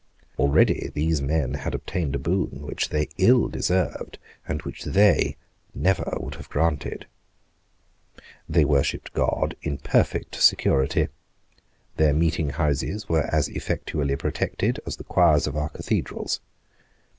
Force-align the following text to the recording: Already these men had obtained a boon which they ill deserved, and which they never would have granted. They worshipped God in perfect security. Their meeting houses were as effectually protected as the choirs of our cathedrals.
Already 0.39 0.89
these 0.95 1.21
men 1.21 1.53
had 1.53 1.75
obtained 1.75 2.15
a 2.15 2.17
boon 2.17 2.63
which 2.65 2.89
they 2.89 3.07
ill 3.19 3.47
deserved, 3.47 4.17
and 4.47 4.63
which 4.63 4.83
they 4.83 5.37
never 5.75 6.17
would 6.19 6.33
have 6.33 6.49
granted. 6.49 7.05
They 8.49 8.65
worshipped 8.65 9.13
God 9.13 9.55
in 9.61 9.77
perfect 9.77 10.41
security. 10.41 11.09
Their 11.97 12.13
meeting 12.15 12.49
houses 12.49 13.07
were 13.07 13.29
as 13.31 13.47
effectually 13.49 14.15
protected 14.15 14.79
as 14.87 14.97
the 14.97 15.03
choirs 15.03 15.45
of 15.45 15.55
our 15.55 15.69
cathedrals. 15.69 16.41